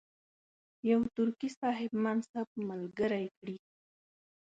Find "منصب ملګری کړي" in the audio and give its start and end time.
2.05-3.57